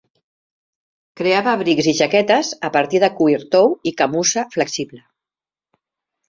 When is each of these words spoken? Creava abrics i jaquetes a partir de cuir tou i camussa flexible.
Creava 1.19 1.51
abrics 1.57 1.89
i 1.91 1.93
jaquetes 1.99 2.49
a 2.69 2.71
partir 2.77 3.03
de 3.03 3.11
cuir 3.19 3.37
tou 3.57 3.71
i 3.91 3.95
camussa 4.01 4.47
flexible. 4.57 5.03